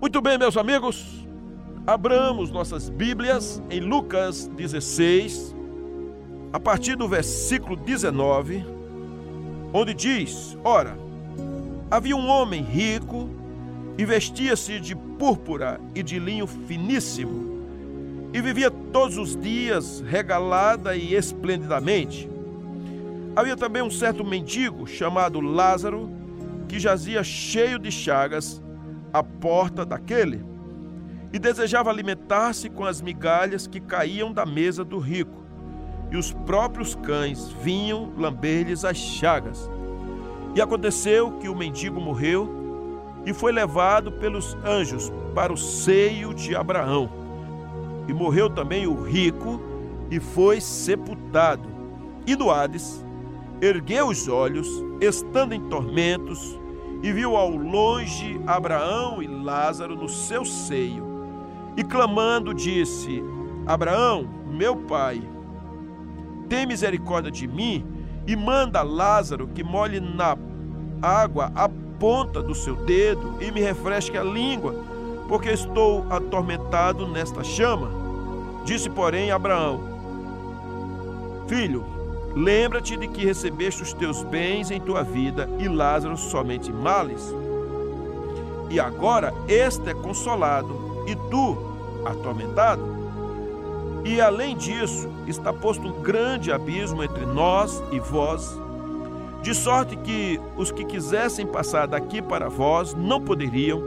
[0.00, 1.28] Muito bem, meus amigos,
[1.86, 5.54] abramos nossas Bíblias em Lucas 16,
[6.54, 8.64] a partir do versículo 19,
[9.74, 10.96] onde diz: Ora,
[11.90, 13.28] havia um homem rico
[13.98, 17.60] e vestia-se de púrpura e de linho finíssimo,
[18.32, 22.26] e vivia todos os dias regalada e esplendidamente.
[23.36, 26.08] Havia também um certo mendigo chamado Lázaro,
[26.66, 28.62] que jazia cheio de chagas
[29.12, 30.44] à porta daquele
[31.32, 35.40] e desejava alimentar-se com as migalhas que caíam da mesa do rico.
[36.10, 39.70] E os próprios cães vinham lamber-lhes as chagas.
[40.54, 42.50] E aconteceu que o mendigo morreu
[43.24, 47.08] e foi levado pelos anjos para o seio de Abraão.
[48.08, 49.60] E morreu também o rico
[50.10, 51.68] e foi sepultado.
[52.26, 53.04] E do Hades
[53.60, 54.66] ergueu os olhos,
[55.00, 56.58] estando em tormentos,
[57.02, 61.04] e viu ao longe Abraão e Lázaro no seu seio.
[61.76, 63.22] E clamando, disse:
[63.66, 65.22] Abraão, meu pai,
[66.48, 67.86] tem misericórdia de mim
[68.26, 70.36] e manda Lázaro que molhe na
[71.00, 74.74] água a ponta do seu dedo e me refresque a língua,
[75.28, 77.88] porque estou atormentado nesta chama.
[78.64, 79.80] Disse, porém, Abraão:
[81.46, 81.99] Filho,
[82.34, 87.34] Lembra-te de que recebeste os teus bens em tua vida e Lázaro somente males.
[88.70, 91.56] E agora este é consolado e tu
[92.04, 92.82] atormentado.
[94.04, 98.58] E além disso, está posto um grande abismo entre nós e vós,
[99.42, 103.82] de sorte que os que quisessem passar daqui para vós não poderiam,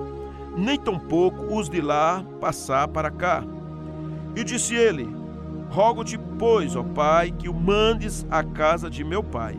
[0.56, 3.44] nem tampouco os de lá passar para cá.
[4.36, 5.23] E disse ele:
[5.74, 9.58] Rogo-te, pois, ó Pai, que o mandes à casa de meu pai,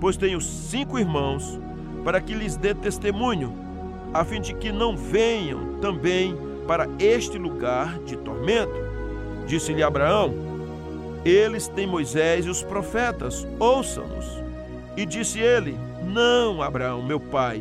[0.00, 1.58] pois tenho cinco irmãos,
[2.04, 3.52] para que lhes dê testemunho,
[4.14, 8.72] a fim de que não venham também para este lugar de tormento.
[9.44, 10.32] Disse-lhe Abraão:
[11.24, 14.40] Eles têm Moisés e os profetas, ouçam-nos.
[14.96, 17.60] E disse ele: Não, Abraão, meu pai,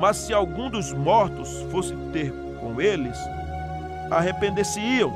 [0.00, 3.16] mas se algum dos mortos fosse ter com eles,
[4.10, 5.12] arrepender-se-iam.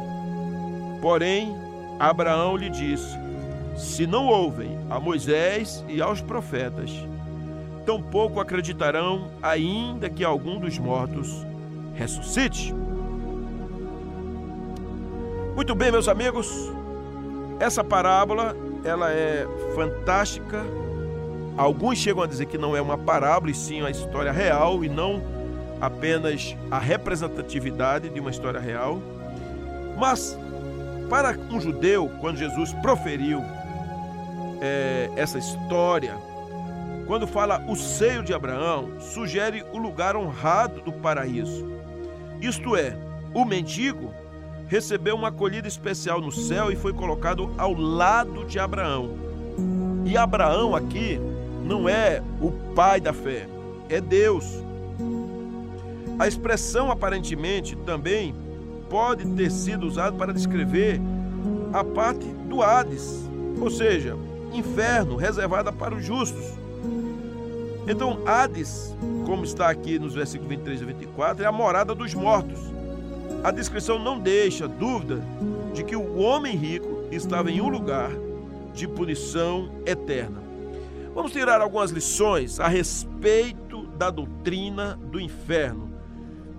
[1.02, 1.65] Porém,
[1.98, 3.16] Abraão lhe disse:
[3.76, 6.90] Se não ouvem a Moisés e aos profetas,
[7.84, 11.46] tampouco acreditarão, ainda que algum dos mortos
[11.94, 12.74] ressuscite.
[15.54, 16.70] Muito bem, meus amigos,
[17.58, 20.62] essa parábola ela é fantástica.
[21.56, 24.88] Alguns chegam a dizer que não é uma parábola, e sim uma história real e
[24.88, 25.22] não
[25.80, 29.00] apenas a representatividade de uma história real.
[29.96, 30.38] Mas
[31.08, 33.42] para um judeu, quando Jesus proferiu
[34.60, 36.14] é, essa história,
[37.06, 41.66] quando fala o seio de Abraão, sugere o lugar honrado do paraíso.
[42.40, 42.96] Isto é,
[43.32, 44.12] o mendigo
[44.66, 49.10] recebeu uma acolhida especial no céu e foi colocado ao lado de Abraão.
[50.04, 51.20] E Abraão aqui
[51.62, 53.46] não é o pai da fé,
[53.88, 54.44] é Deus.
[56.18, 58.34] A expressão aparentemente também
[58.88, 61.00] pode ter sido usado para descrever
[61.72, 63.28] a parte do Hades,
[63.60, 64.16] ou seja,
[64.52, 66.44] inferno reservada para os justos.
[67.88, 72.58] Então, Hades, como está aqui nos versículos 23 e 24, é a morada dos mortos.
[73.44, 75.22] A descrição não deixa dúvida
[75.72, 78.10] de que o homem rico estava em um lugar
[78.74, 80.42] de punição eterna.
[81.14, 85.90] Vamos tirar algumas lições a respeito da doutrina do inferno,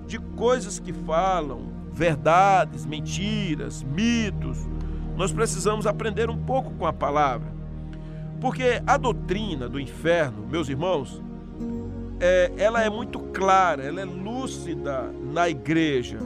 [0.08, 1.68] de coisas que falam
[1.98, 4.60] verdades, mentiras, mitos.
[5.16, 7.52] Nós precisamos aprender um pouco com a palavra.
[8.40, 11.24] Porque a doutrina do inferno, meus irmãos,
[12.20, 16.20] é, ela é muito clara, ela é lúcida na igreja.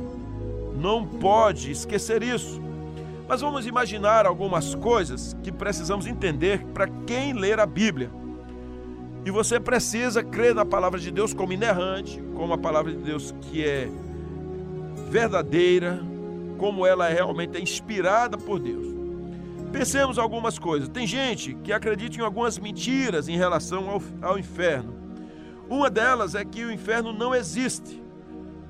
[0.76, 2.62] Não pode esquecer isso.
[3.26, 8.12] Mas vamos imaginar algumas coisas que precisamos entender para quem ler a Bíblia.
[9.24, 13.34] E você precisa crer na palavra de Deus como inerrante, como a palavra de Deus
[13.44, 13.88] que é
[15.11, 15.99] verdadeira,
[16.58, 18.87] como ela realmente é inspirada por Deus.
[19.69, 20.87] Pensemos algumas coisas.
[20.87, 24.96] Tem gente que acredita em algumas mentiras em relação ao, ao inferno.
[25.69, 28.02] Uma delas é que o inferno não existe.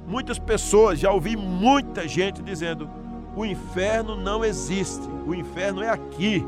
[0.08, 2.90] Muitas pessoas, já ouvi muita gente dizendo:
[3.36, 6.44] o inferno não existe, o inferno é aqui.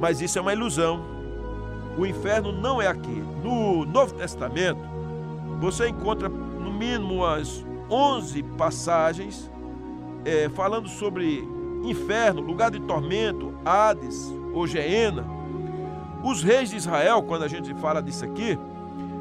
[0.00, 1.04] Mas isso é uma ilusão.
[1.98, 3.22] O inferno não é aqui.
[3.42, 4.80] No Novo Testamento,
[5.60, 9.50] você encontra no mínimo umas 11 passagens
[10.24, 11.46] é, falando sobre
[11.84, 15.26] inferno, lugar de tormento, Hades ou Geena.
[16.24, 18.58] Os reis de Israel, quando a gente fala disso aqui,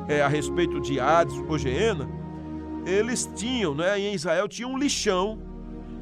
[0.07, 2.07] é, a respeito de Hades ou Geena,
[2.85, 5.37] eles tinham, né, em Israel tinha um lixão,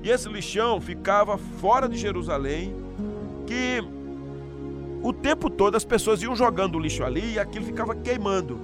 [0.03, 2.75] e esse lixão ficava fora de Jerusalém,
[3.47, 3.83] que
[5.01, 8.59] o tempo todo as pessoas iam jogando o lixo ali e aquilo ficava queimando.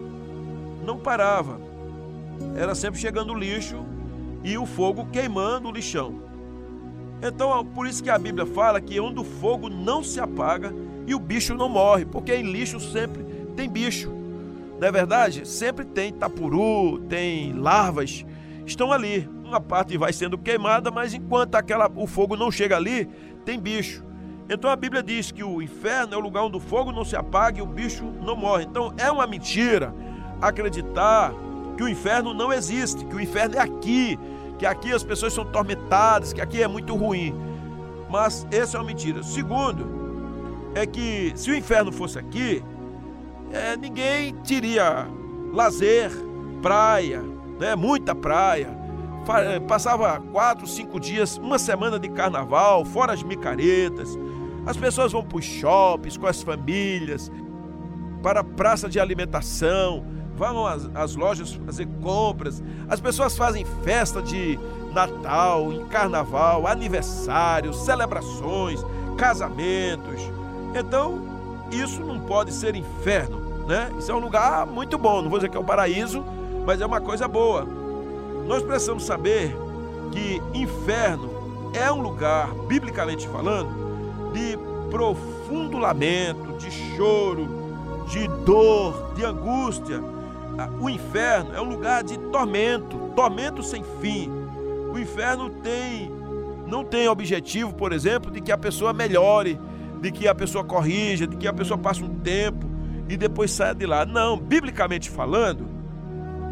[0.86, 1.60] Não parava.
[2.56, 3.84] Era sempre chegando lixo
[4.45, 6.21] e o fogo queimando o lixão.
[7.21, 10.71] Então, por isso que a Bíblia fala que onde o fogo não se apaga
[11.07, 13.24] e o bicho não morre, porque em lixo sempre
[13.56, 14.13] tem bicho.
[14.80, 15.47] Não é verdade?
[15.47, 18.24] Sempre tem tapuru, tem larvas,
[18.65, 19.27] estão ali.
[19.44, 23.09] Uma parte vai sendo queimada, mas enquanto aquela, o fogo não chega ali,
[23.44, 24.03] tem bicho.
[24.47, 27.15] Então a Bíblia diz que o inferno é o lugar onde o fogo não se
[27.15, 28.65] apaga e o bicho não morre.
[28.65, 29.92] Então é uma mentira
[30.39, 31.33] acreditar
[31.75, 34.19] que o inferno não existe, que o inferno é aqui,
[34.57, 37.34] que aqui as pessoas são tormentadas, que aqui é muito ruim.
[38.10, 39.24] Mas essa é uma mentira.
[39.24, 39.86] Segundo,
[40.74, 42.63] é que se o inferno fosse aqui,
[43.52, 45.07] é, ninguém teria
[45.54, 46.12] lazer,
[46.62, 47.22] praia,
[47.60, 48.86] né, muita praia.
[49.28, 54.18] É, passava quatro, cinco dias, uma semana de carnaval, fora as micaretas.
[54.66, 57.31] As pessoas vão para os shoppings com as famílias,
[58.22, 60.06] para a praça de alimentação,
[60.36, 62.62] vão às, às, lojas fazer compras.
[62.90, 64.60] As pessoas fazem festa de
[64.94, 68.84] Natal, em carnaval, aniversários, celebrações,
[69.18, 70.22] casamentos.
[70.74, 71.22] Então,
[71.72, 73.92] isso não pode ser inferno, né?
[73.98, 75.22] Isso é um lugar muito bom.
[75.22, 76.24] Não vou dizer que é um paraíso,
[76.66, 77.68] mas é uma coisa boa.
[78.48, 79.56] Nós precisamos saber
[80.12, 81.30] que inferno
[81.74, 84.58] é um lugar, biblicamente falando, de
[84.90, 87.48] profundo lamento, de choro,
[88.08, 90.02] de dor, de angústia.
[90.80, 94.30] O inferno é um lugar de tormento, tormento sem fim.
[94.94, 96.12] O inferno tem
[96.66, 99.60] não tem objetivo, por exemplo, de que a pessoa melhore,
[100.02, 102.66] de que a pessoa corrija, de que a pessoa passe um tempo
[103.07, 104.06] e depois saia de lá.
[104.06, 105.66] Não, biblicamente falando,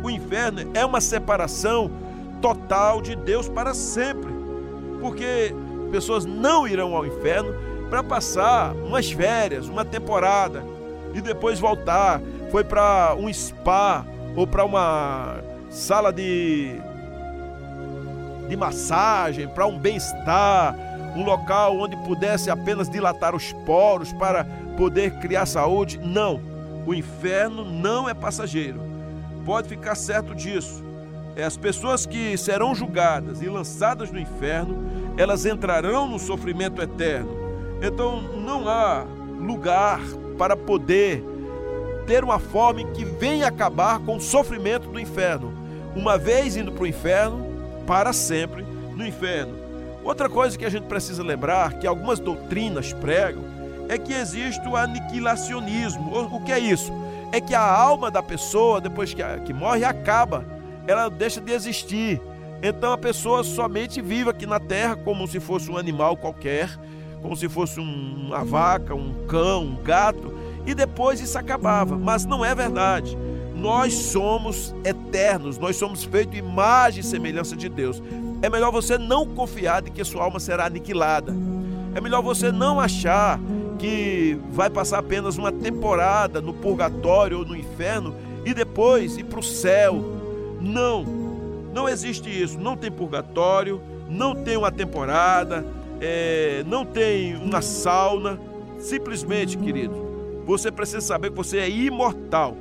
[0.03, 1.89] o inferno é uma separação
[2.41, 4.31] total de Deus para sempre.
[5.00, 5.53] Porque
[5.91, 7.53] pessoas não irão ao inferno
[7.89, 10.63] para passar umas férias, uma temporada
[11.13, 12.21] e depois voltar.
[12.53, 16.79] Foi para um spa ou para uma sala de
[18.47, 20.75] de massagem, para um bem-estar,
[21.17, 24.45] um local onde pudesse apenas dilatar os poros para
[24.77, 25.97] poder criar saúde.
[25.97, 26.39] Não,
[26.85, 28.94] o inferno não é passageiro
[29.45, 30.83] pode ficar certo disso.
[31.35, 37.31] É, as pessoas que serão julgadas e lançadas no inferno, elas entrarão no sofrimento eterno.
[37.81, 39.03] Então não há
[39.39, 40.00] lugar
[40.38, 41.23] para poder
[42.05, 45.53] ter uma forma em que venha acabar com o sofrimento do inferno.
[45.95, 47.45] Uma vez indo para o inferno,
[47.85, 48.65] para sempre
[48.95, 49.55] no inferno.
[50.03, 53.44] Outra coisa que a gente precisa lembrar, que algumas doutrinas pregam,
[53.88, 56.35] é que existe o aniquilacionismo.
[56.35, 56.91] O que é isso?
[57.33, 60.45] é que a alma da pessoa, depois que, morre, acaba.
[60.85, 62.21] Ela deixa de existir.
[62.61, 66.69] Então a pessoa somente vive aqui na terra como se fosse um animal qualquer,
[67.23, 70.31] como se fosse um, uma vaca, um cão, um gato,
[70.65, 71.98] e depois isso acabava.
[71.98, 73.18] Mas não é verdade.
[73.56, 78.01] Nós somos eternos, nós somos feitos imagem e semelhança de Deus.
[78.42, 81.33] É melhor você não confiar de que sua alma será aniquilada.
[81.95, 83.39] É melhor você não achar
[83.80, 88.15] que vai passar apenas uma temporada no purgatório ou no inferno
[88.45, 90.04] e depois ir para o céu.
[90.60, 91.04] Não,
[91.74, 92.60] não existe isso.
[92.60, 95.65] Não tem purgatório, não tem uma temporada,
[96.01, 98.39] é, não tem uma sauna.
[98.79, 100.02] Simplesmente, querido,
[100.45, 102.55] você precisa saber que você é imortal.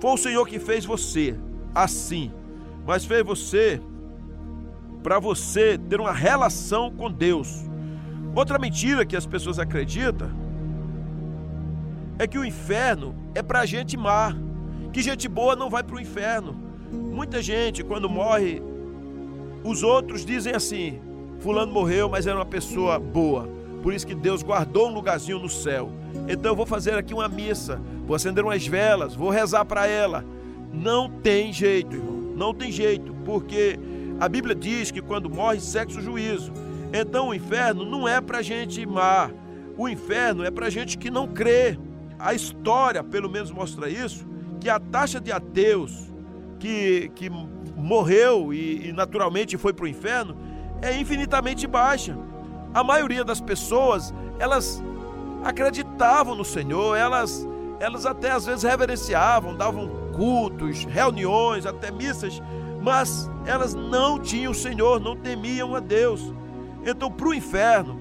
[0.00, 1.36] Foi o Senhor que fez você
[1.74, 2.30] assim,
[2.86, 3.80] mas fez você
[5.02, 7.64] para você ter uma relação com Deus.
[8.34, 10.30] Outra mentira que as pessoas acreditam
[12.18, 14.34] é que o inferno é para gente má,
[14.92, 16.54] que gente boa não vai para o inferno.
[16.90, 18.62] Muita gente, quando morre,
[19.64, 21.00] os outros dizem assim:
[21.40, 23.48] Fulano morreu, mas era uma pessoa boa.
[23.82, 25.90] Por isso que Deus guardou um lugarzinho no céu.
[26.28, 30.24] Então eu vou fazer aqui uma missa, vou acender umas velas, vou rezar para ela.
[30.72, 32.32] Não tem jeito, irmão.
[32.36, 33.78] Não tem jeito, porque
[34.18, 36.52] a Bíblia diz que quando morre, sexo juízo.
[36.92, 39.30] Então o inferno não é para gente má.
[39.76, 41.78] O inferno é para gente que não crê.
[42.18, 44.24] A história, pelo menos, mostra isso,
[44.60, 46.12] que a taxa de ateus
[46.60, 47.28] que, que
[47.76, 50.36] morreu e, e naturalmente foi para o inferno
[50.80, 52.16] é infinitamente baixa.
[52.74, 54.82] A maioria das pessoas, elas
[55.44, 57.46] acreditavam no Senhor, elas,
[57.80, 62.40] elas até às vezes reverenciavam, davam cultos, reuniões, até missas,
[62.80, 66.32] mas elas não tinham o Senhor, não temiam a Deus.
[66.84, 68.00] Então, para o inferno,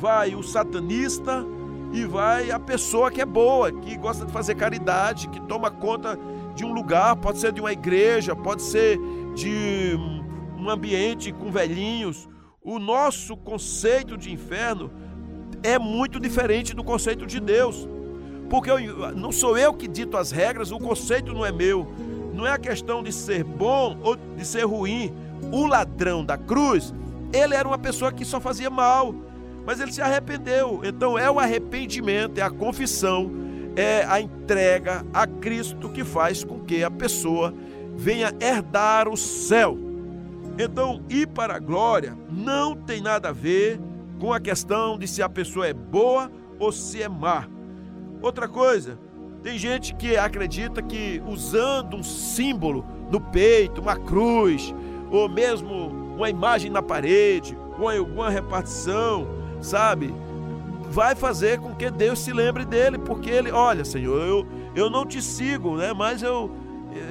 [0.00, 1.44] vai o satanista,
[1.92, 6.18] e vai a pessoa que é boa, que gosta de fazer caridade, que toma conta
[6.54, 8.98] de um lugar, pode ser de uma igreja, pode ser
[9.34, 9.94] de
[10.58, 12.28] um ambiente com velhinhos.
[12.64, 14.88] O nosso conceito de inferno
[15.64, 17.88] é muito diferente do conceito de Deus.
[18.48, 21.92] Porque eu, não sou eu que dito as regras, o conceito não é meu.
[22.32, 25.12] Não é a questão de ser bom ou de ser ruim.
[25.50, 26.94] O ladrão da cruz,
[27.32, 29.12] ele era uma pessoa que só fazia mal,
[29.66, 30.82] mas ele se arrependeu.
[30.84, 33.28] Então é o arrependimento, é a confissão,
[33.74, 37.52] é a entrega a Cristo que faz com que a pessoa
[37.96, 39.91] venha herdar o céu.
[40.58, 43.80] Então, ir para a glória não tem nada a ver
[44.20, 47.46] com a questão de se a pessoa é boa ou se é má.
[48.20, 48.98] Outra coisa,
[49.42, 54.72] tem gente que acredita que usando um símbolo no peito, uma cruz,
[55.10, 59.26] ou mesmo uma imagem na parede, ou alguma repartição,
[59.60, 60.14] sabe?
[60.90, 65.04] Vai fazer com que Deus se lembre dele, porque ele, olha, Senhor, eu, eu não
[65.04, 65.92] te sigo, né?
[65.92, 66.50] Mas eu,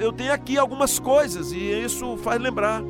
[0.00, 2.82] eu tenho aqui algumas coisas e isso faz lembrar.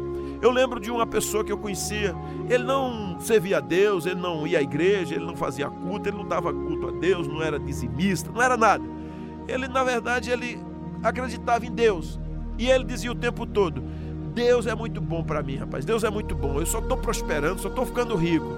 [0.42, 2.16] Eu lembro de uma pessoa que eu conhecia,
[2.50, 6.16] ele não servia a Deus, ele não ia à igreja, ele não fazia culto, ele
[6.16, 8.82] não dava culto a Deus, não era dizimista, não era nada.
[9.46, 10.58] Ele, na verdade, ele
[11.00, 12.18] acreditava em Deus.
[12.58, 13.84] E ele dizia o tempo todo:
[14.34, 15.84] Deus é muito bom para mim, rapaz.
[15.84, 16.58] Deus é muito bom.
[16.58, 18.48] Eu só estou prosperando, só estou ficando rico.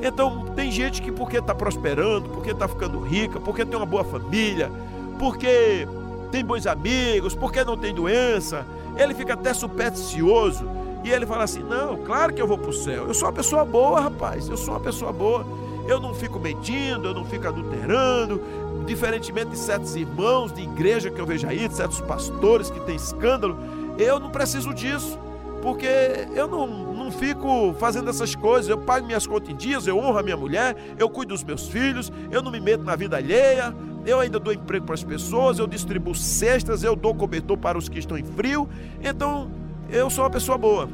[0.00, 4.04] Então, tem gente que porque está prosperando, porque está ficando rica, porque tem uma boa
[4.04, 4.70] família,
[5.18, 5.88] porque
[6.30, 8.64] tem bons amigos, porque não tem doença,
[8.96, 12.72] ele fica até supersticioso e ele fala assim: Não, claro que eu vou para o
[12.72, 13.06] céu.
[13.06, 14.48] Eu sou uma pessoa boa, rapaz.
[14.48, 15.46] Eu sou uma pessoa boa.
[15.86, 18.40] Eu não fico mentindo, eu não fico adulterando.
[18.86, 22.96] Diferentemente de certos irmãos de igreja que eu vejo aí, de certos pastores que têm
[22.96, 23.56] escândalo,
[23.98, 25.18] eu não preciso disso.
[25.62, 25.88] Porque
[26.34, 28.68] eu não, não fico fazendo essas coisas.
[28.68, 31.68] Eu pago minhas contas em dias, eu honro a minha mulher, eu cuido dos meus
[31.68, 35.58] filhos, eu não me meto na vida alheia, eu ainda dou emprego para as pessoas,
[35.58, 38.68] eu distribuo cestas, eu dou cobertor para os que estão em frio.
[39.02, 39.50] Então,
[39.90, 40.88] eu sou uma pessoa boa.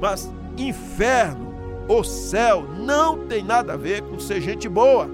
[0.00, 1.52] Mas inferno
[1.88, 5.08] ou céu não tem nada a ver com ser gente boa.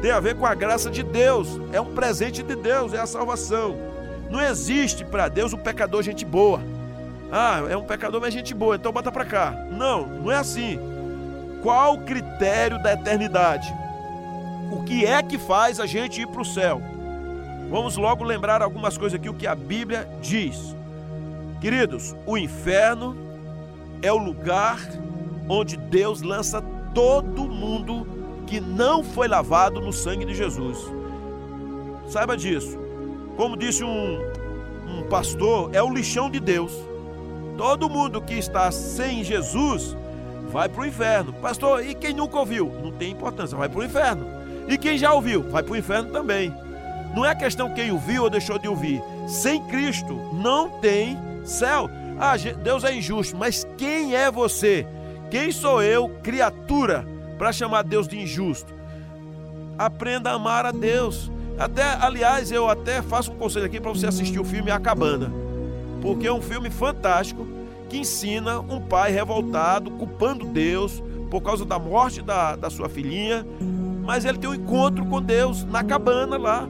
[0.00, 1.60] Tem a ver com a graça de Deus.
[1.72, 3.76] É um presente de Deus, é a salvação.
[4.30, 6.60] Não existe para Deus um pecador gente boa.
[7.32, 9.50] Ah, é um pecador, mas gente boa, então bota para cá.
[9.70, 10.78] Não, não é assim.
[11.62, 13.72] Qual o critério da eternidade?
[14.72, 16.80] O que é que faz a gente ir para o céu?
[17.68, 20.74] Vamos logo lembrar algumas coisas aqui, o que a Bíblia diz.
[21.60, 23.14] Queridos, o inferno
[24.00, 24.80] é o lugar
[25.46, 26.62] onde Deus lança
[26.94, 28.06] todo mundo
[28.46, 30.78] que não foi lavado no sangue de Jesus.
[32.08, 32.78] Saiba disso.
[33.36, 34.18] Como disse um,
[34.88, 36.72] um pastor, é o lixão de Deus.
[37.58, 39.94] Todo mundo que está sem Jesus
[40.50, 41.32] vai para o inferno.
[41.34, 42.72] Pastor, e quem nunca ouviu?
[42.82, 44.24] Não tem importância, vai para o inferno.
[44.66, 45.42] E quem já ouviu?
[45.42, 46.52] Vai para o inferno também.
[47.14, 49.02] Não é questão quem ouviu ou deixou de ouvir.
[49.28, 51.18] Sem Cristo não tem
[51.50, 51.90] céu.
[52.18, 54.86] Ah, Deus é injusto, mas quem é você?
[55.30, 57.06] Quem sou eu, criatura,
[57.38, 58.72] para chamar Deus de injusto?
[59.78, 61.30] Aprenda a amar a Deus.
[61.58, 65.30] Até, aliás, eu até faço um conselho aqui para você assistir o filme A Cabana,
[66.02, 67.46] porque é um filme fantástico
[67.88, 73.46] que ensina um pai revoltado, culpando Deus por causa da morte da, da sua filhinha,
[74.04, 76.68] mas ele tem um encontro com Deus na cabana lá.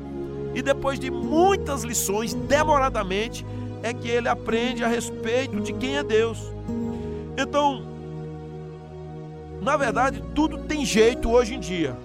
[0.55, 3.47] E depois de muitas lições, demoradamente,
[3.83, 6.39] é que ele aprende a respeito de quem é Deus.
[7.37, 7.83] Então,
[9.63, 11.97] na verdade, tudo tem jeito hoje em dia.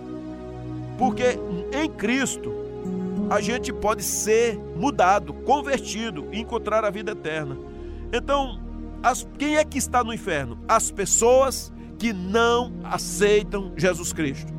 [0.97, 1.37] Porque
[1.73, 2.53] em Cristo
[3.29, 7.57] a gente pode ser mudado, convertido e encontrar a vida eterna.
[8.13, 8.59] Então,
[9.01, 10.57] as, quem é que está no inferno?
[10.67, 14.53] As pessoas que não aceitam Jesus Cristo.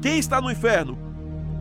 [0.00, 0.98] Quem está no inferno?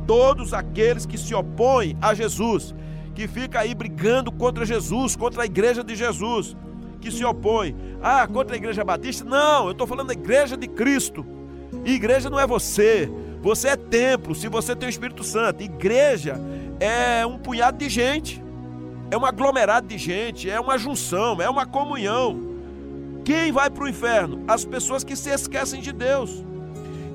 [0.06, 2.74] Todos aqueles que se opõem a Jesus,
[3.18, 6.56] que fica aí brigando contra Jesus, contra a igreja de Jesus,
[7.02, 7.76] que se opõe.
[8.00, 9.26] Ah, contra a igreja batista?
[9.26, 11.26] Não, eu estou falando da igreja de Cristo.
[11.84, 13.12] Igreja não é você.
[13.42, 15.64] Você é templo, se você tem o Espírito Santo.
[15.64, 16.40] Igreja
[16.80, 18.40] é um punhado de gente.
[19.10, 22.40] É um aglomerado de gente, é uma junção, é uma comunhão.
[23.26, 24.44] Quem vai para o inferno?
[24.48, 26.46] As pessoas que se esquecem de Deus.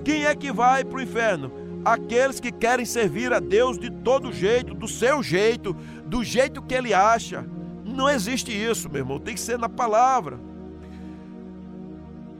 [0.04, 1.61] Quem é que vai para o inferno?
[1.84, 5.74] Aqueles que querem servir a Deus de todo jeito, do seu jeito,
[6.04, 7.44] do jeito que ele acha.
[7.84, 10.38] Não existe isso, meu irmão, tem que ser na palavra.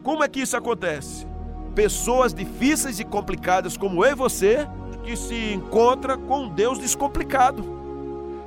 [0.02, 1.26] Como é que isso acontece?
[1.74, 4.66] Pessoas difíceis e complicadas como eu e você,
[5.04, 7.64] que se encontra com um Deus descomplicado.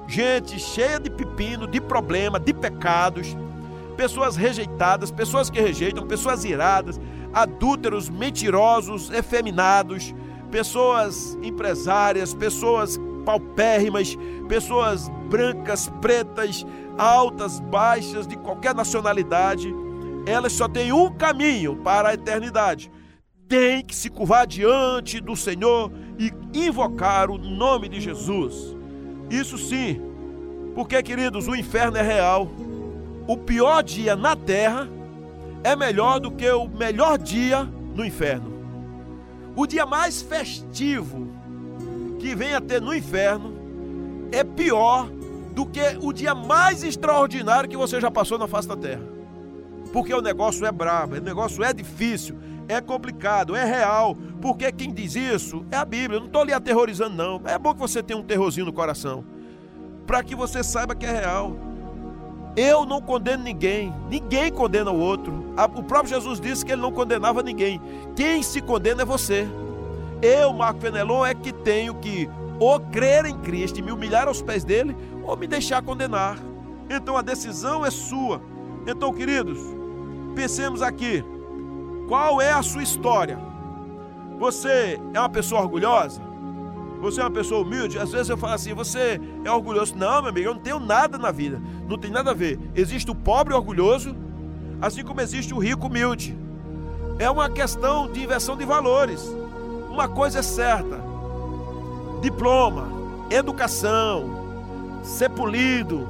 [0.07, 3.35] Gente cheia de pepino, de problema, de pecados,
[3.97, 6.99] pessoas rejeitadas, pessoas que rejeitam, pessoas iradas,
[7.33, 10.13] adúlteros, mentirosos, efeminados,
[10.55, 16.65] pessoas empresárias, pessoas paupérrimas, pessoas brancas, pretas,
[16.97, 19.67] altas, baixas, de qualquer nacionalidade,
[20.25, 22.89] elas só têm um caminho para a eternidade.
[23.49, 28.77] Tem que se curvar diante do Senhor e invocar o nome de Jesus.
[29.29, 29.99] Isso sim,
[30.73, 32.47] porque, queridos, o inferno é real.
[33.27, 34.87] O pior dia na terra
[35.65, 38.54] é melhor do que o melhor dia no inferno.
[39.55, 41.27] O dia mais festivo
[42.19, 43.53] que vem a ter no inferno
[44.31, 45.09] é pior
[45.53, 49.01] do que o dia mais extraordinário que você já passou na face da terra.
[49.93, 54.17] Porque o negócio é brabo, o negócio é difícil, é complicado, é real.
[54.41, 56.17] Porque quem diz isso é a Bíblia.
[56.17, 57.41] Eu não estou lhe aterrorizando, não.
[57.45, 59.23] É bom que você tenha um terrorzinho no coração.
[60.05, 61.55] Para que você saiba que é real.
[62.55, 65.53] Eu não condeno ninguém, ninguém condena o outro.
[65.75, 67.81] O próprio Jesus disse que ele não condenava ninguém.
[68.15, 69.47] Quem se condena é você.
[70.21, 74.41] Eu, Marco Fenelon, é que tenho que ou crer em Cristo e me humilhar aos
[74.41, 76.37] pés dele, ou me deixar condenar.
[76.89, 78.41] Então a decisão é sua.
[78.87, 79.59] Então, queridos,
[80.33, 81.23] pensemos aqui:
[82.07, 83.37] qual é a sua história?
[84.39, 86.21] Você é uma pessoa orgulhosa?
[87.05, 87.99] Você é uma pessoa humilde?
[87.99, 89.95] Às vezes eu falo assim: você é orgulhoso.
[89.95, 91.61] Não, meu amigo, eu não tenho nada na vida.
[91.87, 92.59] Não tem nada a ver.
[92.73, 94.15] Existe o pobre orgulhoso,
[94.81, 96.35] assim como existe o rico humilde.
[97.19, 99.21] É uma questão de inversão de valores.
[99.87, 100.99] Uma coisa é certa:
[102.23, 102.89] diploma,
[103.29, 106.07] educação, ser polido,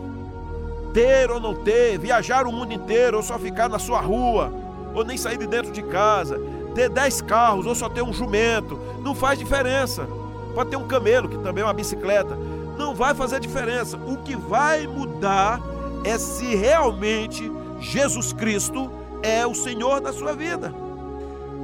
[0.93, 4.49] ter ou não ter, viajar o mundo inteiro ou só ficar na sua rua,
[4.93, 6.39] ou nem sair de dentro de casa,
[6.73, 10.07] ter dez carros ou só ter um jumento, não faz diferença.
[10.55, 12.35] Pode ter um camelo, que também é uma bicicleta,
[12.77, 13.97] não vai fazer diferença.
[13.97, 15.61] O que vai mudar
[16.03, 18.89] é se realmente Jesus Cristo
[19.21, 20.73] é o Senhor da sua vida.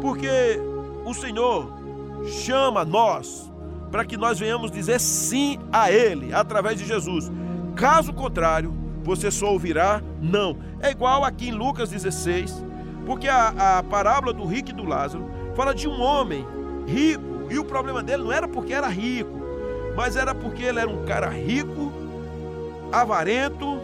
[0.01, 0.59] Porque
[1.05, 1.71] o Senhor
[2.25, 3.49] chama nós
[3.91, 7.31] para que nós venhamos dizer sim a Ele através de Jesus.
[7.75, 10.57] Caso contrário, você só ouvirá não.
[10.81, 12.63] É igual aqui em Lucas 16,
[13.05, 16.45] porque a, a parábola do rico e do Lázaro fala de um homem
[16.87, 19.41] rico, e o problema dele não era porque era rico,
[19.95, 21.91] mas era porque ele era um cara rico,
[22.91, 23.79] avarento,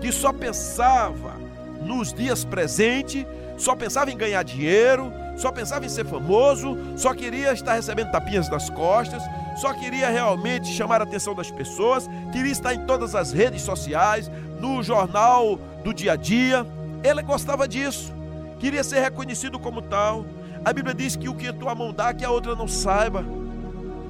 [0.00, 1.34] que só pensava
[1.82, 3.26] nos dias presentes,
[3.58, 8.48] só pensava em ganhar dinheiro, só pensava em ser famoso, só queria estar recebendo tapinhas
[8.48, 9.22] nas costas,
[9.56, 14.30] só queria realmente chamar a atenção das pessoas, queria estar em todas as redes sociais,
[14.60, 16.66] no jornal do dia a dia.
[17.02, 18.12] Ele gostava disso,
[18.58, 20.24] queria ser reconhecido como tal.
[20.64, 23.24] A Bíblia diz que o que a tua mão dá, que a outra não saiba.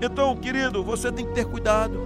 [0.02, 2.00] Então, querido, você tem que ter cuidado,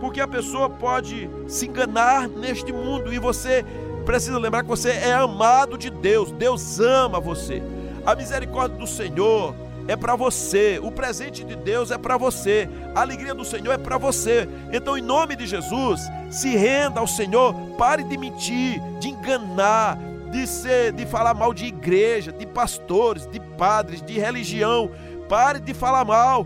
[0.00, 3.64] porque a pessoa pode se enganar neste mundo e você
[4.04, 7.62] precisa lembrar que você é amado de Deus, Deus ama você.
[8.04, 9.54] A misericórdia do Senhor
[9.86, 13.78] é para você, o presente de Deus é para você, a alegria do Senhor é
[13.78, 14.48] para você.
[14.72, 19.98] Então, em nome de Jesus, se renda ao Senhor, pare de mentir, de enganar,
[20.30, 24.90] de ser, de falar mal de igreja, de pastores, de padres, de religião.
[25.28, 26.44] Pare de falar mal,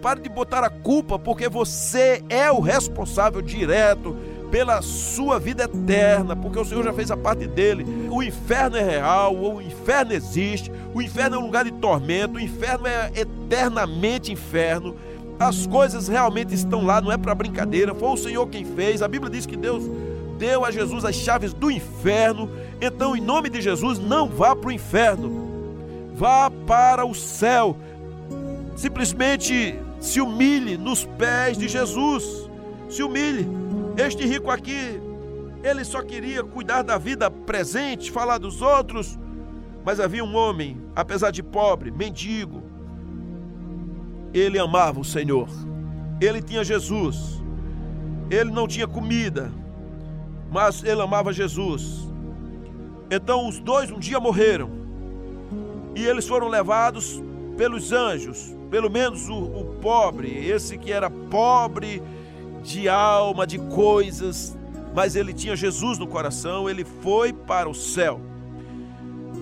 [0.00, 4.16] pare de botar a culpa, porque você é o responsável direto
[4.50, 7.86] pela sua vida eterna, porque o Senhor já fez a parte dele.
[8.10, 12.40] O inferno é real, o inferno existe, o inferno é um lugar de tormento, o
[12.40, 14.94] inferno é eternamente inferno.
[15.38, 17.94] As coisas realmente estão lá, não é para brincadeira.
[17.94, 19.02] Foi o Senhor quem fez.
[19.02, 19.82] A Bíblia diz que Deus
[20.42, 22.50] deu a Jesus as chaves do inferno.
[22.80, 26.10] Então, em nome de Jesus, não vá para o inferno.
[26.16, 27.76] Vá para o céu.
[28.74, 32.50] Simplesmente se humilhe nos pés de Jesus.
[32.90, 33.46] Se humilhe.
[33.96, 35.00] Este rico aqui,
[35.62, 39.16] ele só queria cuidar da vida presente, falar dos outros,
[39.84, 42.64] mas havia um homem, apesar de pobre, mendigo,
[44.34, 45.48] ele amava o Senhor,
[46.20, 47.42] ele tinha Jesus,
[48.30, 49.52] ele não tinha comida,
[50.52, 52.06] mas ele amava Jesus.
[53.10, 54.70] Então os dois um dia morreram
[55.94, 57.22] e eles foram levados
[57.56, 62.02] pelos anjos, pelo menos o, o pobre, esse que era pobre
[62.62, 64.56] de alma, de coisas,
[64.94, 68.20] mas ele tinha Jesus no coração, ele foi para o céu.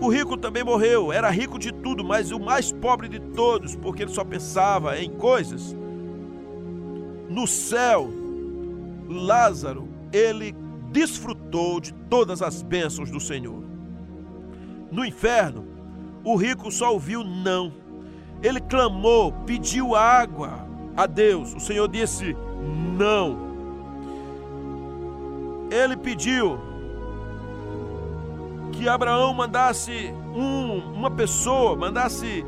[0.00, 4.02] O rico também morreu, era rico de tudo, mas o mais pobre de todos, porque
[4.02, 5.76] ele só pensava em coisas.
[7.28, 8.08] No céu,
[9.08, 10.54] Lázaro, ele
[10.90, 13.62] desfrutou de todas as bênçãos do Senhor.
[14.90, 15.66] No inferno,
[16.24, 17.72] o rico só ouviu não.
[18.42, 21.54] Ele clamou, pediu água a Deus.
[21.54, 22.36] O Senhor disse:
[22.98, 23.50] não.
[25.70, 26.58] Ele pediu
[28.72, 32.44] que Abraão mandasse um, uma pessoa, mandasse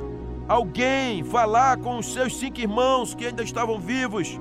[0.49, 4.41] alguém falar com os seus cinco irmãos que ainda estavam vivos,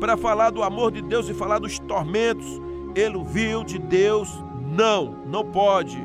[0.00, 2.60] para falar do amor de Deus e falar dos tormentos
[2.94, 4.28] ele viu de Deus?
[4.60, 5.98] Não, não pode.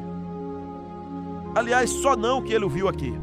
[1.56, 3.14] Aliás, só não que ele viu aqui.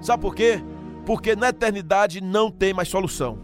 [0.00, 0.62] Sabe por quê?
[1.04, 3.38] Porque na eternidade não tem mais solução.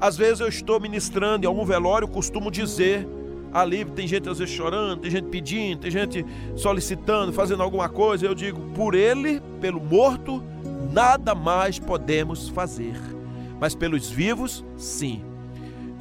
[0.00, 3.06] Às vezes eu estou ministrando em algum velório, costumo dizer
[3.52, 6.24] ali, tem gente às vezes chorando, tem gente pedindo, tem gente
[6.56, 8.26] solicitando, fazendo alguma coisa.
[8.26, 10.42] Eu digo, por ele, pelo morto,
[10.92, 12.94] nada mais podemos fazer.
[13.60, 15.22] Mas pelos vivos, sim.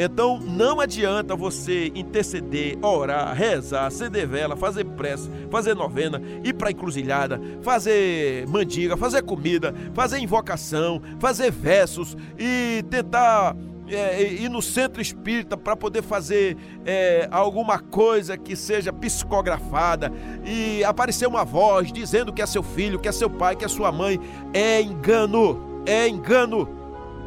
[0.03, 6.71] Então não adianta você interceder, orar, rezar, acender vela, fazer prece, fazer novena, ir para
[6.71, 13.55] encruzilhada, fazer mandiga, fazer comida, fazer invocação, fazer versos e tentar
[13.87, 20.11] é, ir no centro espírita para poder fazer é, alguma coisa que seja psicografada
[20.43, 23.67] e aparecer uma voz dizendo que é seu filho, que é seu pai, que é
[23.67, 24.19] sua mãe,
[24.51, 26.80] é engano, é engano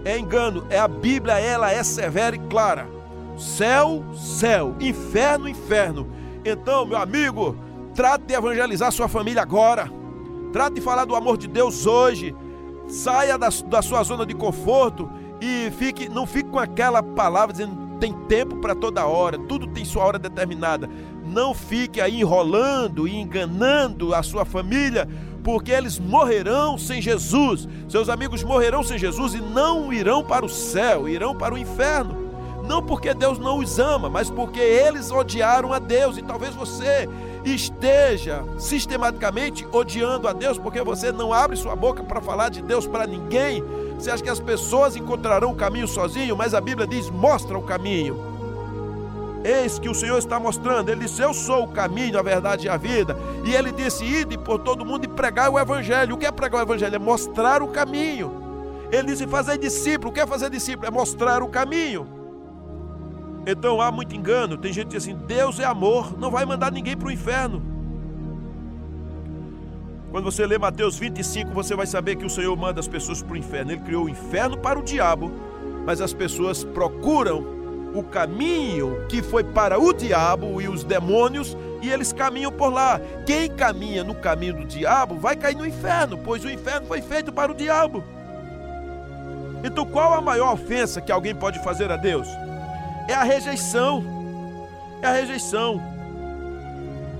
[0.04, 2.86] é engano, é a Bíblia, ela é severa e clara.
[3.38, 6.06] Céu, céu, inferno, inferno.
[6.44, 7.56] Então, meu amigo,
[7.94, 9.90] trate de evangelizar sua família agora.
[10.52, 12.34] Trate de falar do amor de Deus hoje.
[12.86, 17.84] Saia da, da sua zona de conforto e fique, não fique com aquela palavra dizendo
[17.98, 20.88] tem tempo para toda hora, tudo tem sua hora determinada.
[21.24, 25.08] Não fique aí enrolando e enganando a sua família
[25.44, 27.68] porque eles morrerão sem Jesus.
[27.86, 32.24] Seus amigos morrerão sem Jesus e não irão para o céu, irão para o inferno.
[32.66, 36.16] Não porque Deus não os ama, mas porque eles odiaram a Deus.
[36.16, 37.06] E talvez você
[37.44, 42.86] esteja sistematicamente odiando a Deus porque você não abre sua boca para falar de Deus
[42.86, 43.62] para ninguém.
[43.98, 47.62] Você acha que as pessoas encontrarão o caminho sozinho, mas a Bíblia diz: mostra o
[47.62, 48.33] caminho.
[49.44, 50.88] Eis que o Senhor está mostrando.
[50.88, 53.14] Ele disse: Eu sou o caminho, a verdade e a vida.
[53.44, 56.14] E ele disse: Ide por todo mundo e pregar o Evangelho.
[56.14, 56.96] O que é pregar o Evangelho?
[56.96, 58.32] É mostrar o caminho.
[58.90, 60.10] Ele disse: Fazer discípulo.
[60.10, 60.88] O que é fazer discípulo?
[60.88, 62.08] É mostrar o caminho.
[63.46, 64.56] Então há muito engano.
[64.56, 67.62] Tem gente que diz assim: Deus é amor, não vai mandar ninguém para o inferno.
[70.10, 73.34] Quando você lê Mateus 25, você vai saber que o Senhor manda as pessoas para
[73.34, 73.72] o inferno.
[73.72, 75.30] Ele criou o inferno para o diabo,
[75.84, 77.63] mas as pessoas procuram
[77.94, 83.00] o caminho que foi para o diabo e os demônios, e eles caminham por lá.
[83.24, 87.32] Quem caminha no caminho do diabo vai cair no inferno, pois o inferno foi feito
[87.32, 88.04] para o diabo.
[89.62, 92.28] Então, qual a maior ofensa que alguém pode fazer a Deus?
[93.08, 94.04] É a rejeição.
[95.00, 95.80] É a rejeição.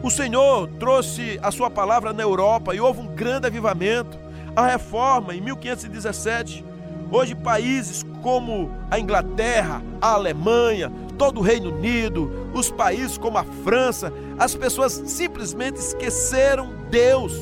[0.02, 4.18] O Senhor trouxe a sua palavra na Europa e houve um grande avivamento.
[4.54, 6.74] A reforma em 1517
[7.10, 13.44] Hoje, países como a Inglaterra, a Alemanha, todo o Reino Unido, os países como a
[13.44, 17.34] França, as pessoas simplesmente esqueceram Deus.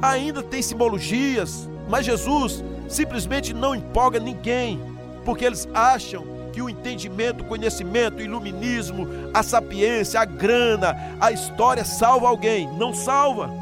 [0.00, 4.80] Ainda tem simbologias, mas Jesus simplesmente não empolga ninguém,
[5.26, 6.24] porque eles acham
[6.54, 12.66] que o entendimento, o conhecimento, o iluminismo, a sapiência, a grana, a história salva alguém.
[12.78, 13.61] Não salva.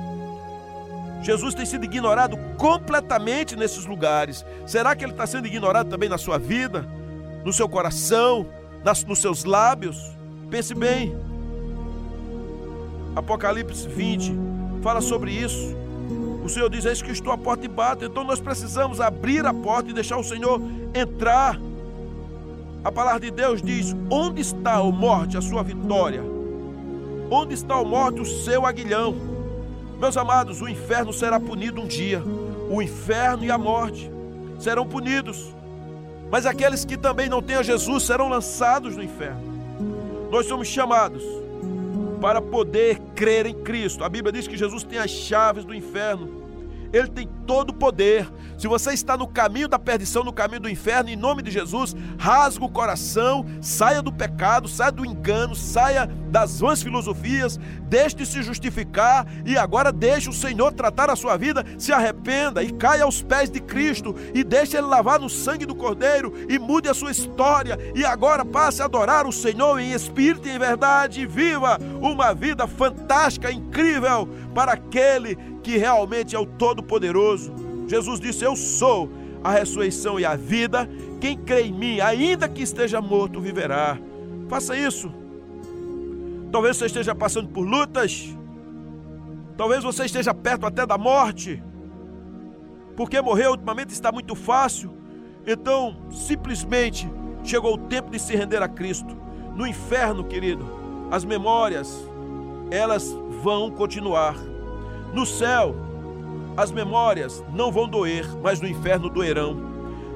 [1.23, 4.45] Jesus tem sido ignorado completamente nesses lugares.
[4.67, 6.87] Será que ele está sendo ignorado também na sua vida,
[7.45, 8.47] no seu coração,
[8.83, 10.17] nas, nos seus lábios?
[10.51, 11.15] Pense bem.
[13.15, 14.33] Apocalipse 20
[14.83, 15.77] fala sobre isso.
[16.43, 18.05] O Senhor diz: Eis que estou à porta e bato.
[18.05, 20.61] Então nós precisamos abrir a porta e deixar o Senhor
[20.95, 21.61] entrar.
[22.83, 26.23] A palavra de Deus diz: Onde está, a morte, a sua vitória?
[27.31, 29.30] Onde está, a morte, o seu aguilhão?
[30.01, 32.23] Meus amados, o inferno será punido um dia.
[32.71, 34.11] O inferno e a morte
[34.59, 35.55] serão punidos.
[36.31, 39.43] Mas aqueles que também não têm a Jesus serão lançados no inferno.
[40.31, 41.23] Nós somos chamados
[42.19, 44.03] para poder crer em Cristo.
[44.03, 46.45] A Bíblia diz que Jesus tem as chaves do inferno.
[46.95, 48.27] Ele tem todo o poder.
[48.61, 51.97] Se você está no caminho da perdição, no caminho do inferno, em nome de Jesus,
[52.19, 58.27] rasga o coração, saia do pecado, saia do engano, saia das vãs filosofias, deixe de
[58.27, 63.05] se justificar e agora deixe o Senhor tratar a sua vida, se arrependa e caia
[63.05, 66.93] aos pés de Cristo e deixe Ele lavar no sangue do Cordeiro e mude a
[66.93, 71.27] sua história e agora passe a adorar o Senhor em espírito e em verdade e
[71.27, 77.70] viva uma vida fantástica, incrível para aquele que realmente é o Todo-Poderoso.
[77.91, 79.11] Jesus disse: Eu sou
[79.43, 80.89] a ressurreição e a vida.
[81.21, 83.99] Quem crê em mim, ainda que esteja morto, viverá.
[84.49, 85.13] Faça isso.
[86.53, 88.29] Talvez você esteja passando por lutas.
[89.57, 91.61] Talvez você esteja perto até da morte.
[92.97, 94.95] Porque morrer ultimamente está muito fácil.
[95.45, 97.11] Então, simplesmente
[97.43, 99.17] chegou o tempo de se render a Cristo.
[99.57, 100.65] No inferno, querido,
[101.11, 101.93] as memórias,
[102.71, 104.37] elas vão continuar.
[105.13, 105.90] No céu,
[106.57, 109.55] as memórias não vão doer, mas no inferno doerão.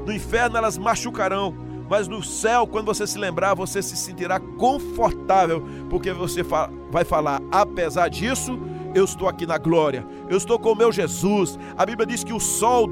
[0.07, 1.55] No inferno elas machucarão,
[1.89, 6.43] mas no céu, quando você se lembrar, você se sentirá confortável, porque você
[6.91, 8.59] vai falar: apesar disso,
[8.95, 11.59] eu estou aqui na glória, eu estou com o meu Jesus.
[11.77, 12.89] A Bíblia diz que o sol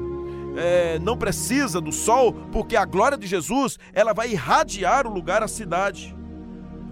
[0.55, 5.41] é, não precisa do sol, porque a glória de Jesus ela vai irradiar o lugar,
[5.41, 6.15] a cidade.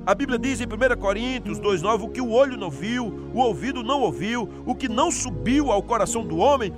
[0.03, 3.83] A Bíblia diz em 1 Coríntios 2,9: o que o olho não viu, o ouvido
[3.83, 6.73] não ouviu, o que não subiu ao coração do homem,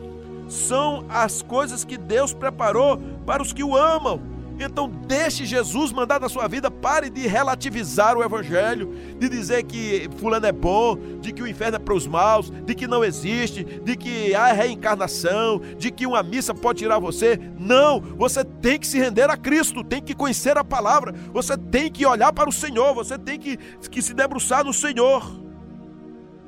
[0.49, 4.32] são as coisas que Deus preparou para os que o amam.
[4.63, 10.09] Então deixe Jesus mandar na sua vida, pare de relativizar o evangelho, de dizer que
[10.17, 13.63] fulano é bom, de que o inferno é para os maus, de que não existe,
[13.63, 17.39] de que há reencarnação, de que uma missa pode tirar você.
[17.59, 21.91] Não, você tem que se render a Cristo, tem que conhecer a palavra, você tem
[21.91, 25.43] que olhar para o Senhor, você tem que, que se debruçar no Senhor.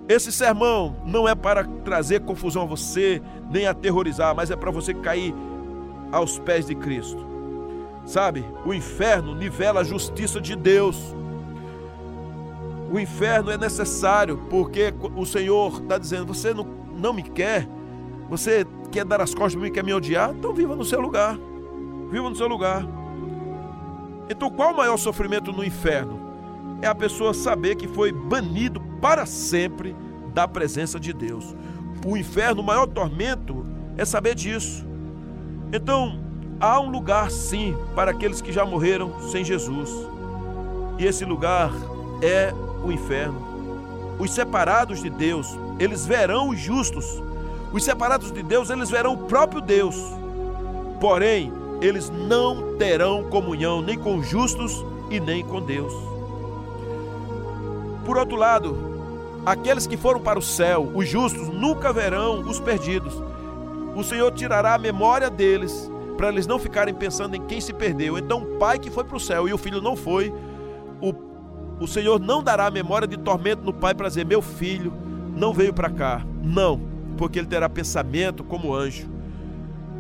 [0.08, 4.94] Esse sermão não é para trazer confusão a você, nem aterrorizar, mas é para você
[4.94, 5.34] cair
[6.12, 7.35] aos pés de Cristo.
[8.06, 11.16] Sabe, o inferno nivela a justiça de Deus.
[12.92, 16.66] O inferno é necessário porque o Senhor está dizendo: você não,
[16.96, 17.68] não me quer,
[18.30, 20.32] você quer dar as costas para mim, quer me odiar?
[20.32, 21.38] Então viva no seu lugar.
[22.10, 22.86] Viva no seu lugar.
[24.30, 26.20] Então, qual o maior sofrimento no inferno?
[26.82, 29.96] É a pessoa saber que foi banido para sempre
[30.34, 31.56] da presença de Deus.
[32.06, 33.66] O inferno, o maior tormento
[33.98, 34.86] é saber disso.
[35.72, 36.25] Então,
[36.66, 39.88] Há um lugar, sim, para aqueles que já morreram sem Jesus.
[40.98, 41.72] E esse lugar
[42.24, 42.52] é
[42.84, 44.16] o inferno.
[44.18, 47.22] Os separados de Deus, eles verão os justos.
[47.72, 49.96] Os separados de Deus, eles verão o próprio Deus.
[51.00, 55.94] Porém, eles não terão comunhão nem com os justos e nem com Deus.
[58.04, 58.76] Por outro lado,
[59.46, 63.14] aqueles que foram para o céu, os justos, nunca verão os perdidos.
[63.96, 68.18] O Senhor tirará a memória deles para eles não ficarem pensando em quem se perdeu.
[68.18, 70.34] Então, o pai que foi para o céu e o filho não foi,
[71.02, 71.14] o,
[71.80, 74.94] o Senhor não dará a memória de tormento no pai para dizer: Meu filho
[75.36, 76.26] não veio para cá.
[76.42, 76.82] Não,
[77.18, 79.08] porque ele terá pensamento como anjo.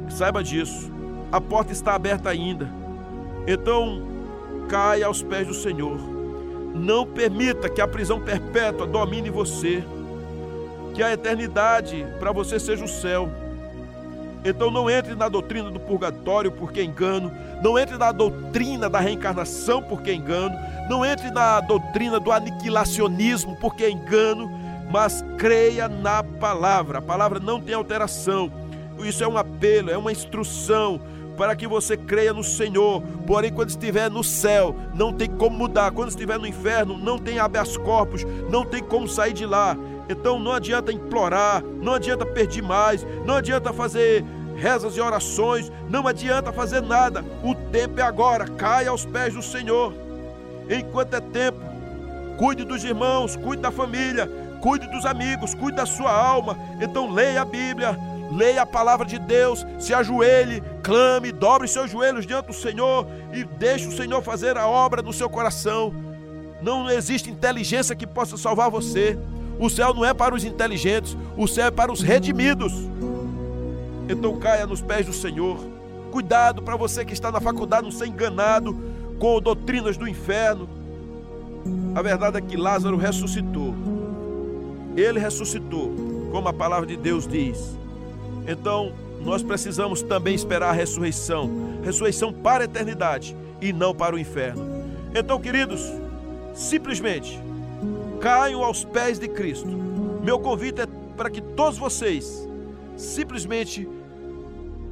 [0.09, 0.91] Saiba disso.
[1.31, 2.69] A porta está aberta ainda.
[3.47, 4.01] Então,
[4.69, 5.97] caia aos pés do Senhor.
[6.73, 9.83] Não permita que a prisão perpétua domine você.
[10.93, 13.29] Que a eternidade para você seja o céu.
[14.45, 17.31] Então não entre na doutrina do purgatório porque é engano,
[17.63, 20.55] não entre na doutrina da reencarnação porque é engano,
[20.87, 24.47] não entre na doutrina do aniquilacionismo porque é engano,
[24.91, 26.99] mas creia na palavra.
[26.99, 28.51] A palavra não tem alteração.
[28.99, 31.01] Isso é um apelo, é uma instrução
[31.35, 33.01] para que você creia no Senhor.
[33.25, 35.91] Porém, quando estiver no céu, não tem como mudar.
[35.91, 39.75] Quando estiver no inferno, não tem habeas corpus, não tem como sair de lá.
[40.07, 44.23] Então não adianta implorar, não adianta pedir mais, não adianta fazer
[44.55, 47.23] rezas e orações, não adianta fazer nada.
[47.43, 49.93] O tempo é agora, caia aos pés do Senhor.
[50.69, 51.59] Enquanto é tempo,
[52.37, 54.29] cuide dos irmãos, cuide da família,
[54.61, 56.57] cuide dos amigos, cuide da sua alma.
[56.81, 57.97] Então leia a Bíblia,
[58.31, 63.43] leia a palavra de Deus, se ajoelhe, clame, dobre seus joelhos diante do Senhor e
[63.43, 65.93] deixe o Senhor fazer a obra no seu coração.
[66.61, 69.17] Não existe inteligência que possa salvar você.
[69.59, 72.73] O céu não é para os inteligentes, o céu é para os redimidos.
[74.09, 75.57] Então caia nos pés do Senhor.
[76.11, 78.75] Cuidado para você que está na faculdade não ser enganado
[79.19, 80.69] com doutrinas do inferno.
[81.95, 83.73] A verdade é que Lázaro ressuscitou.
[84.95, 85.93] Ele ressuscitou,
[86.31, 87.77] como a palavra de Deus diz.
[88.47, 94.19] Então, nós precisamos também esperar a ressurreição ressurreição para a eternidade e não para o
[94.19, 94.65] inferno.
[95.13, 95.81] Então, queridos,
[96.53, 97.39] simplesmente
[98.25, 99.67] caiam aos pés de Cristo.
[100.23, 102.49] Meu convite é para que todos vocês
[102.97, 103.87] simplesmente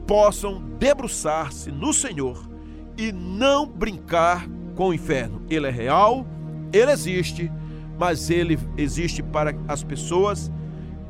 [0.05, 2.47] possam debruçar-se no Senhor
[2.95, 5.41] e não brincar com o inferno.
[5.49, 6.27] Ele é real,
[6.71, 7.51] ele existe,
[7.97, 10.51] mas ele existe para as pessoas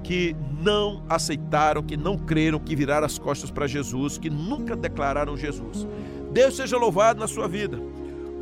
[0.02, 5.36] que não aceitaram, que não creram, que viraram as costas para Jesus, que nunca declararam
[5.36, 5.86] Jesus.
[6.32, 7.78] Deus seja louvado na sua vida.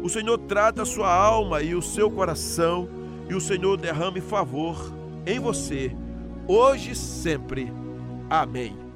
[0.03, 3.00] O Senhor trata a sua alma e o seu coração
[3.31, 4.91] e o Senhor derrame favor
[5.25, 5.95] em você,
[6.45, 7.71] hoje e sempre.
[8.29, 8.90] Amém.